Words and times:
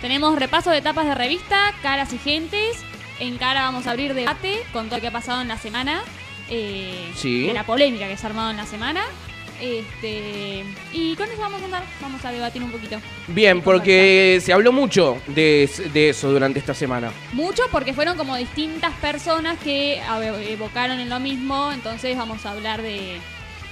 Tenemos 0.00 0.38
repaso 0.38 0.70
de 0.70 0.78
etapas 0.78 1.06
de 1.06 1.14
revista, 1.14 1.72
caras 1.82 2.12
y 2.12 2.18
gentes. 2.18 2.78
En 3.20 3.36
cara 3.36 3.62
vamos 3.62 3.86
a 3.86 3.90
abrir 3.90 4.14
debate 4.14 4.58
con 4.72 4.86
todo 4.86 4.96
lo 4.96 5.00
que 5.00 5.08
ha 5.08 5.12
pasado 5.12 5.42
en 5.42 5.48
la 5.48 5.58
semana. 5.58 6.02
eh, 6.50 7.10
Sí. 7.16 7.46
De 7.46 7.52
la 7.52 7.64
polémica 7.64 8.06
que 8.08 8.16
se 8.16 8.26
ha 8.26 8.28
armado 8.30 8.50
en 8.50 8.56
la 8.56 8.66
semana. 8.66 9.02
Este, 9.60 10.64
y 10.92 11.16
con 11.16 11.28
eso 11.28 11.40
vamos 11.40 11.60
a 11.60 11.64
andar, 11.64 11.82
vamos 12.00 12.24
a 12.24 12.30
debatir 12.30 12.62
un 12.62 12.70
poquito. 12.70 13.00
Bien, 13.26 13.60
porque 13.60 14.40
se 14.40 14.52
habló 14.52 14.70
mucho 14.72 15.20
de, 15.26 15.68
de 15.92 16.10
eso 16.10 16.30
durante 16.30 16.60
esta 16.60 16.74
semana. 16.74 17.10
Mucho 17.32 17.64
porque 17.72 17.92
fueron 17.92 18.16
como 18.16 18.36
distintas 18.36 18.94
personas 18.98 19.58
que 19.58 20.00
evocaron 20.48 21.00
en 21.00 21.08
lo 21.08 21.18
mismo, 21.18 21.72
entonces 21.72 22.16
vamos 22.16 22.46
a 22.46 22.52
hablar 22.52 22.82
de, 22.82 23.18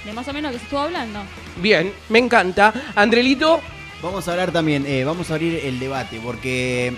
de 0.03 0.13
más 0.13 0.27
o 0.27 0.33
menos 0.33 0.51
lo 0.51 0.55
que 0.55 0.59
se 0.59 0.65
estuvo 0.65 0.81
hablando. 0.81 1.21
Bien, 1.55 1.93
me 2.09 2.19
encanta. 2.19 2.73
Andrelito, 2.93 3.61
Vamos 4.01 4.27
a 4.27 4.31
hablar 4.31 4.51
también, 4.51 4.85
eh, 4.85 5.03
vamos 5.03 5.31
a 5.31 5.33
abrir 5.35 5.59
el 5.63 5.79
debate, 5.79 6.19
porque 6.23 6.93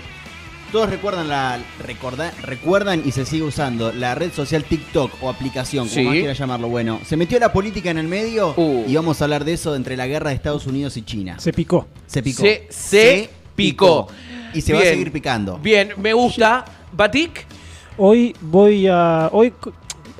todos 0.70 0.90
recuerdan 0.90 1.28
la 1.28 1.58
recorda- 1.84 2.30
recuerdan 2.42 3.02
y 3.04 3.12
se 3.12 3.24
sigue 3.24 3.42
usando 3.42 3.90
la 3.92 4.14
red 4.14 4.30
social 4.32 4.64
TikTok 4.64 5.10
o 5.22 5.30
aplicación, 5.30 5.88
como 5.88 6.00
Sí. 6.00 6.04
más 6.06 6.14
quiera 6.14 6.32
llamarlo. 6.34 6.68
Bueno, 6.68 7.00
se 7.04 7.16
metió 7.16 7.38
la 7.40 7.52
política 7.52 7.90
en 7.90 7.98
el 7.98 8.06
medio 8.06 8.54
Uh. 8.56 8.84
y 8.86 8.94
vamos 8.94 9.20
a 9.20 9.24
hablar 9.24 9.44
de 9.44 9.54
eso 9.54 9.74
entre 9.74 9.96
la 9.96 10.06
guerra 10.06 10.30
de 10.30 10.36
Estados 10.36 10.66
Unidos 10.66 10.96
y 10.98 11.02
China. 11.02 11.36
Se 11.40 11.52
picó. 11.52 11.88
Se 12.06 12.22
picó. 12.22 12.42
Se- 12.42 12.66
se 12.70 13.30
picó. 13.56 14.08
Y 14.52 14.60
se 14.60 14.72
va 14.74 14.80
a 14.80 14.82
seguir 14.82 15.10
picando. 15.10 15.58
bien, 15.58 15.92
me 15.96 16.12
gusta. 16.12 16.64
Batik, 16.92 17.46
Hoy 18.02 18.34
voy 18.40 18.86
a. 18.86 19.28
Hoy 19.32 19.52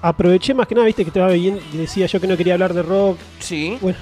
aproveché 0.02 0.52
más 0.54 0.66
que 0.66 0.74
nada, 0.74 0.86
viste 0.86 1.02
que 1.02 1.08
estaba 1.08 1.28
bien. 1.32 1.58
Decía 1.72 2.06
yo 2.06 2.20
que 2.20 2.26
no 2.26 2.36
quería 2.36 2.54
hablar 2.54 2.74
de 2.74 2.82
rock. 2.82 3.18
sí. 3.38 3.78
Bueno. 3.80 3.98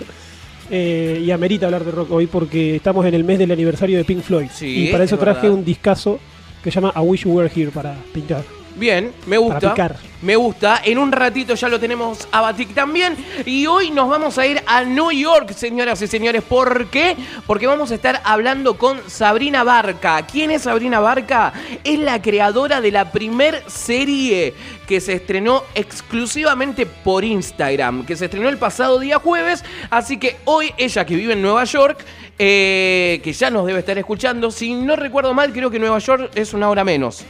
Eh, 0.71 1.23
y 1.25 1.31
amerita 1.31 1.67
hablar 1.67 1.85
de 1.85 1.91
rock 1.91 2.11
hoy 2.11 2.27
porque 2.27 2.77
estamos 2.77 3.05
en 3.07 3.15
el 3.15 3.25
mes 3.25 3.39
del 3.39 3.51
aniversario 3.51 3.97
de 3.99 4.05
Pink 4.05 4.23
Floyd. 4.23 4.49
Sí, 4.53 4.89
y 4.89 4.93
para 4.93 5.05
eso 5.05 5.15
es 5.17 5.21
traje 5.21 5.43
verdad. 5.43 5.59
un 5.59 5.65
discazo 5.65 6.19
que 6.63 6.71
se 6.71 6.81
llama 6.81 6.93
I 6.97 7.01
Wish 7.01 7.25
You 7.25 7.33
Were 7.33 7.51
Here 7.55 7.71
para 7.71 7.97
pintar. 8.13 8.45
Bien, 8.79 9.13
me 9.27 9.37
Para 9.37 9.41
gusta. 9.41 9.71
picar. 9.73 9.97
Me 10.23 10.35
gusta. 10.37 10.81
En 10.85 10.99
un 10.99 11.13
ratito 11.13 11.55
ya 11.55 11.69
lo 11.69 11.79
tenemos 11.79 12.27
a 12.33 12.41
Batik 12.41 12.75
también. 12.75 13.17
Y 13.45 13.67
hoy 13.67 13.91
nos 13.91 14.09
vamos 14.09 14.37
a 14.39 14.47
ir 14.47 14.63
a 14.67 14.83
New 14.85 15.11
York, 15.13 15.53
señoras 15.53 16.01
y 16.03 16.07
señores. 16.07 16.43
¿Por 16.43 16.87
qué? 16.87 17.17
Porque 17.47 17.67
vamos 17.67 17.91
a 17.91 17.95
estar 17.95 18.21
hablando 18.25 18.77
con 18.79 19.01
Sabrina 19.09 19.63
Barca. 19.65 20.23
¿Quién 20.27 20.51
es 20.51 20.63
Sabrina 20.63 21.01
Barca? 21.01 21.53
Es 21.85 21.99
la 21.99 22.21
creadora 22.23 22.81
de 22.81 22.91
la 22.93 23.11
primer 23.13 23.63
serie 23.69 24.55
que 24.87 25.01
se 25.01 25.15
estrenó 25.15 25.63
exclusivamente 25.75 26.87
por 26.87 27.25
Instagram, 27.25 28.07
que 28.07 28.17
se 28.17 28.25
estrenó 28.27 28.49
el 28.49 28.59
pasado 28.59 28.99
día 28.99 29.19
jueves. 29.19 29.65
Así 29.91 30.19
que 30.19 30.37
hoy 30.45 30.73
ella 30.79 31.05
que 31.05 31.17
vive 31.17 31.33
en 31.33 31.43
Nueva 31.43 31.65
York, 31.65 32.05
eh, 32.39 33.21
que 33.23 33.33
ya 33.33 33.51
nos 33.51 33.67
debe 33.67 33.81
estar 33.81 33.99
escuchando, 33.99 34.51
si 34.51 34.75
no 34.75 34.97
recuerdo 34.97 35.35
mal, 35.35 35.53
creo 35.53 35.71
que 35.71 35.79
Nueva 35.79 35.99
York 35.99 36.31
es 36.35 36.55
una 36.55 36.69
hora 36.71 36.85
menos. 36.85 37.25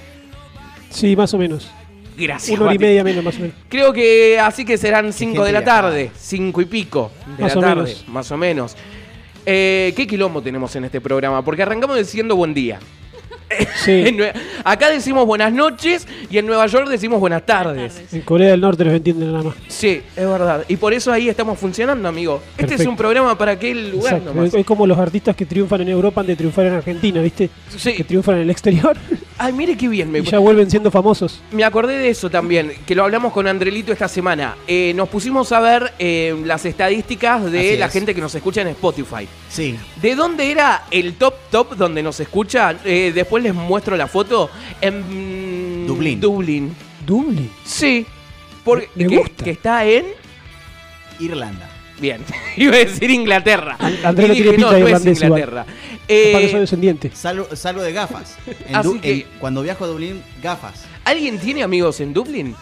Sí, 0.91 1.17
más 1.17 1.33
o 1.35 1.39
menos. 1.39 1.71
Gracias. 2.17 2.57
Una 2.57 2.67
hora 2.67 2.75
y 2.75 2.79
media 2.79 3.05
menos, 3.05 3.23
más 3.25 3.37
o 3.37 3.41
menos. 3.41 3.57
Creo 3.69 3.93
que 3.93 4.39
así 4.41 4.65
que 4.65 4.77
serán 4.77 5.13
5 5.13 5.33
gente 5.33 5.47
de 5.47 5.53
la 5.53 5.65
tarde, 5.65 6.11
5 6.17 6.61
y 6.63 6.65
pico 6.65 7.13
de 7.37 7.43
Más 7.45 7.55
la 7.55 7.61
tarde, 7.61 7.83
menos. 7.85 8.05
más 8.09 8.31
o 8.33 8.37
menos. 8.37 8.77
Eh, 9.47 9.93
¿Qué 9.97 10.07
quilombo 10.07 10.43
tenemos 10.43 10.75
en 10.77 10.85
este 10.85 11.01
programa? 11.01 11.45
Porque 11.45 11.63
arrancamos 11.63 11.97
diciendo 11.97 12.35
buen 12.37 12.53
día. 12.55 12.81
Sí. 13.83 14.05
Acá 14.65 14.91
decimos 14.91 15.25
buenas 15.27 15.53
noches 15.53 16.07
y 16.29 16.37
en 16.39 16.47
Nueva 16.47 16.67
York 16.67 16.89
decimos 16.89 17.19
buenas 17.21 17.47
tardes. 17.47 18.03
En 18.13 18.21
Corea 18.23 18.51
del 18.51 18.61
Norte 18.61 18.85
los 18.85 18.93
entienden 18.93 19.33
nada 19.33 19.45
más. 19.45 19.55
Sí, 19.69 20.03
es 20.17 20.29
verdad. 20.29 20.65
Y 20.69 20.77
por 20.77 20.93
eso 20.93 21.13
ahí 21.13 21.29
estamos 21.29 21.59
funcionando, 21.59 22.09
amigo. 22.09 22.43
Este 22.59 22.75
es 22.75 22.85
un 22.87 22.97
programa 22.97 23.39
para 23.39 23.53
aquel 23.53 23.91
lugar 23.93 24.15
Exacto. 24.15 24.35
nomás. 24.35 24.53
Es 24.53 24.67
como 24.67 24.87
los 24.87 24.99
artistas 24.99 25.35
que 25.35 25.47
triunfan 25.47 25.81
en 25.83 25.89
Europa 25.89 26.21
han 26.21 26.27
de 26.27 26.37
triunfar 26.37 26.67
en 26.67 26.75
Argentina, 26.75 27.23
¿viste? 27.23 27.49
Sí. 27.75 27.95
Que 27.95 28.05
triunfan 28.05 28.37
en 28.37 28.43
el 28.43 28.51
exterior 28.51 28.97
Ay, 29.41 29.53
mire 29.53 29.77
qué 29.77 29.87
bien. 29.89 30.11
Me, 30.11 30.19
y 30.19 30.23
ya 30.23 30.39
vuelven 30.41 30.69
siendo 30.69 30.91
famosos. 30.91 31.41
me 31.53 31.63
acordé 31.63 31.97
de 31.97 32.09
eso 32.09 32.29
también, 32.29 32.73
que 32.85 32.95
lo 32.95 33.05
hablamos 33.05 33.33
con 33.33 33.47
Andrelito 33.47 33.93
esta 33.93 34.09
semana. 34.09 34.57
Eh, 34.67 34.93
nos 34.97 35.09
pusimos 35.09 35.53
a 35.53 35.61
ver 35.61 35.93
eh, 35.99 36.37
las 36.45 36.65
estadísticas 36.65 37.51
de 37.51 37.59
Así 37.61 37.77
la 37.77 37.87
es. 37.87 37.93
gente 37.93 38.15
que 38.15 38.21
nos 38.21 38.35
escucha 38.35 38.63
en 38.63 38.69
Spotify. 38.69 39.29
Sí. 39.49 39.77
¿De 40.03 40.15
dónde 40.17 40.51
era 40.51 40.85
el 40.91 41.15
top 41.15 41.35
top 41.51 41.77
donde 41.77 42.03
nos 42.03 42.19
escucha? 42.19 42.75
Eh, 42.85 43.13
después 43.15 43.43
les 43.43 43.55
muestro 43.55 43.97
la 43.97 44.09
foto. 44.09 44.51
En 44.81 45.87
Dublín. 45.87 46.21
Dublín. 46.21 46.75
Dublín. 47.07 47.51
Sí. 47.65 48.05
Porque, 48.65 48.89
Me 48.97 49.07
gusta. 49.19 49.45
que 49.45 49.51
está 49.53 49.85
en. 49.87 50.05
Irlanda. 51.21 51.69
Bien. 52.01 52.21
Iba 52.57 52.75
a 52.77 52.79
decir 52.79 53.11
Inglaterra. 53.11 53.77
An- 53.79 53.97
Andrés 54.05 54.29
no 54.29 54.35
tiene 54.35 54.51
pinta 54.53 54.67
no, 54.71 54.73
de 54.77 54.81
no 54.81 54.97
es 55.11 55.23
igual. 55.23 55.65
Inglaterra. 56.09 56.33
Capaz 56.33 56.39
que 56.41 56.47
Eh, 56.47 56.51
soy 56.51 56.61
descendiente. 56.61 57.11
Salvo, 57.15 57.47
salvo 57.55 57.83
de 57.83 57.93
gafas. 57.93 58.37
En 58.69 58.77
Así 58.77 58.89
Du- 58.89 59.01
que- 59.01 59.13
en- 59.13 59.25
cuando 59.39 59.63
viajo 59.63 59.85
a 59.85 59.89
Dublín, 59.89 60.23
gafas. 60.43 60.85
¿Alguien 61.05 61.39
tiene 61.39 61.63
amigos 61.63 62.01
en 62.01 62.13
Dublín? 62.13 62.55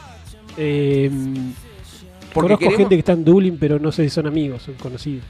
Eh, 0.56 1.10
Porque 2.32 2.48
conozco 2.48 2.58
queremos- 2.58 2.78
gente 2.78 2.94
que 2.96 2.98
está 3.00 3.12
en 3.12 3.24
Dublín, 3.24 3.56
pero 3.58 3.78
no 3.78 3.92
sé 3.92 4.04
si 4.04 4.10
son 4.10 4.26
amigos, 4.26 4.62
son 4.62 4.74
conocidos. 4.74 5.24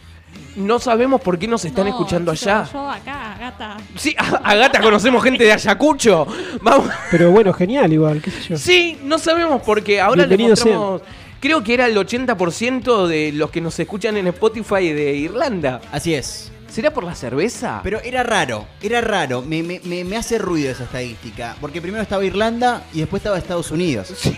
No 0.57 0.79
sabemos 0.79 1.21
por 1.21 1.39
qué 1.39 1.47
nos 1.47 1.65
están 1.65 1.85
No, 1.85 1.91
escuchando 1.91 2.33
chicos, 2.35 2.47
allá. 2.49 2.69
Yo 2.73 2.91
acá, 2.91 3.37
gata. 3.39 3.77
Sí, 3.97 4.15
a, 4.19 4.37
a 4.37 4.55
Gata 4.55 4.81
conocemos 4.81 5.23
gente 5.23 5.45
de 5.45 5.53
Ayacucho. 5.53 6.27
Vamos. 6.63 6.89
Pero 7.11 7.31
bueno, 7.31 7.53
genial 7.53 7.93
igual, 7.93 8.21
qué 8.23 8.31
sé 8.31 8.43
yo. 8.49 8.57
Sí, 8.57 8.99
no 9.05 9.19
sabemos 9.19 9.61
porque 9.63 10.01
ahora 10.01 10.23
le 10.23 10.29
Bienvenidos 10.29 10.61
mostramos. 10.65 11.03
Creo 11.41 11.63
que 11.63 11.75
era 11.75 11.87
el 11.87 11.97
80% 11.97 13.07
de 13.07 13.33
los 13.33 13.51
que 13.51 13.61
nos 13.61 13.79
escuchan 13.79 14.17
en 14.17 14.27
Spotify 14.29 14.93
de 14.93 15.15
Irlanda. 15.15 15.81
Así 15.93 16.15
es. 16.15 16.51
¿Será 16.77 16.93
por 16.93 17.05
la 17.05 17.15
cerveza? 17.15 17.81
Pero 17.83 18.01
era 18.03 18.23
raro, 18.23 18.67
era 18.83 19.01
raro. 19.01 19.41
Me, 19.41 19.63
me- 19.63 19.81
me- 19.85 20.05
me 20.05 20.15
hace 20.19 20.37
ruido 20.37 20.71
esa 20.71 20.85
estadística. 20.85 21.57
Porque 21.59 21.81
primero 21.81 22.03
estaba 22.03 22.23
Irlanda 22.23 22.83
y 22.93 22.99
después 23.01 23.21
estaba 23.21 23.39
Estados 23.39 23.71
Unidos. 23.71 24.13
sí. 24.15 24.37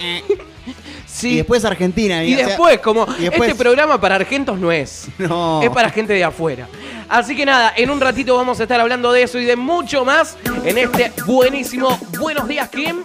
Y 1.33 1.37
después 1.39 1.65
Argentina. 1.65 2.23
Y 2.23 2.35
o 2.35 2.37
sea, 2.37 2.47
después, 2.47 2.79
como 2.79 3.09
y 3.19 3.23
después- 3.23 3.51
este 3.51 3.61
programa 3.61 4.01
para 4.01 4.15
argentos 4.15 4.57
no 4.57 4.71
es. 4.71 5.09
No. 5.19 5.61
Es 5.65 5.71
para 5.71 5.91
gente 5.91 6.13
de 6.13 6.23
afuera. 6.23 6.69
Así 7.09 7.35
que 7.35 7.45
nada, 7.45 7.73
en 7.77 7.91
un 7.91 8.01
ratito 8.01 8.37
vamos 8.37 8.61
a 8.61 8.63
estar 8.63 8.81
hablando 8.81 9.11
de 9.11 9.25
eso 9.25 9.41
y 9.41 9.45
de 9.45 9.57
mucho 9.57 10.05
más 10.05 10.37
en 10.65 10.79
este 10.79 11.11
buenísimo 11.27 11.99
Buenos 12.21 12.47
Días, 12.47 12.69
Kim. 12.69 12.99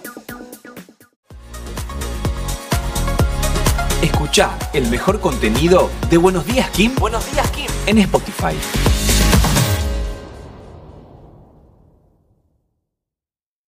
Escucha 4.03 4.51
el 4.73 4.85
mejor 4.89 5.19
contenido 5.19 5.89
de 6.11 6.17
Buenos 6.17 6.45
Días 6.45 6.69
Kim. 6.69 6.94
Buenos 7.00 7.25
Días 7.31 7.50
Kim 7.50 7.65
en 7.88 7.97
Spotify. 7.97 8.53